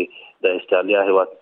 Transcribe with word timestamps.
د 0.48 0.58
استرالیا 0.60 1.04
هیواد 1.10 1.34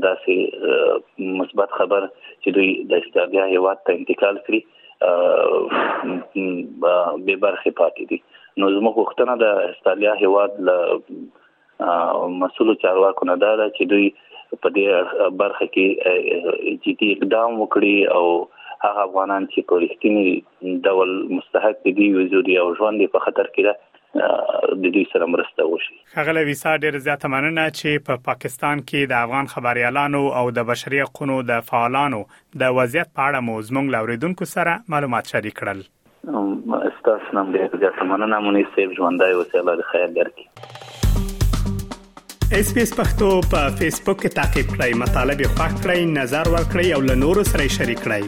داسې 0.06 1.28
مثبت 1.42 1.75
خبر 1.81 2.07
چې 2.13 2.57
دوی 2.60 2.69
د 2.94 3.04
استرالیا 3.06 3.50
هیواد 3.56 3.83
ته 3.89 4.00
انتقال 4.01 4.39
کړي 4.48 4.75
به 7.25 7.36
برخه 7.42 7.74
پاتې 7.80 8.03
دي 8.09 8.21
نو 8.59 8.69
زموږ 8.75 8.97
وختونه 9.01 9.33
د 9.44 9.63
استرالیا 9.69 10.13
هواد 10.21 10.59
له 10.69 10.75
مسولو 12.44 12.75
چارواکو 12.83 13.27
نه 13.30 13.36
دا 13.44 13.50
چې 13.56 13.89
دوی 13.94 14.06
په 14.19 14.75
دې 14.77 15.31
برخه 15.42 15.68
کې 15.74 15.88
جدي 16.86 17.07
اقدام 17.15 17.51
وکړي 17.59 17.97
او 18.19 18.27
هغه 18.86 19.01
افغانان 19.07 19.44
چې 19.50 19.59
په 19.71 19.75
رښتینی 19.86 20.27
ډول 20.89 21.12
مستحق 21.38 21.83
دي 22.00 22.07
وجودي 22.19 22.53
او 22.63 22.68
ژوند 22.81 23.06
په 23.18 23.24
خطر 23.27 23.50
کې 23.57 23.63
ده 23.69 23.75
د 24.15 24.83
دې 24.83 25.03
سره 25.13 25.27
مرسته 25.31 25.65
وشي 25.71 25.95
خغل 26.17 26.39
ویسا 26.50 26.75
ډیر 26.83 26.97
زیات 27.07 27.25
مننه 27.33 27.63
چې 27.79 28.03
په 28.09 28.15
پا 28.15 28.15
پاکستان 28.27 28.83
کې 28.83 29.09
د 29.12 29.13
افغان 29.27 29.50
خبريالانو 29.53 30.21
او 30.41 30.45
د 30.59 30.67
بشري 30.69 31.01
حقوقو 31.06 31.39
د 31.51 31.59
فعالانو 31.71 32.21
د 32.63 32.73
وضعیت 32.79 33.09
په 33.17 33.21
اړه 33.25 33.39
مو 33.50 33.56
زموږ 33.71 33.85
لاوریدونکو 33.97 34.47
سره 34.53 34.77
معلومات 34.95 35.33
شریک 35.35 35.57
کړل 35.62 36.79
استاس 36.91 37.23
نام 37.39 37.51
دې 37.57 37.83
زیات 37.83 38.01
مننه 38.13 38.39
مونږ 38.47 38.73
سیب 38.77 38.95
ژوندای 39.01 39.38
اوسه 39.41 39.62
الله 39.65 39.89
خیر 39.91 40.07
درکړي 40.18 40.45
اس 42.57 42.68
پی 42.73 42.81
اس 42.88 42.94
پختو 43.01 43.29
په 43.53 43.59
فیسبوک 43.77 44.18
کې 44.25 44.31
تا 44.39 44.45
کې 44.56 44.63
پلی 44.77 44.91
مطلب 45.06 45.38
یو 45.47 45.53
فاک 45.61 45.73
کړئ 45.83 46.00
نظر 46.23 46.45
ور 46.57 46.65
کړئ 46.73 46.88
او 46.97 47.01
له 47.11 47.15
نورو 47.27 47.41
سره 47.53 47.63
شریک 47.79 48.01
کړئ 48.09 48.25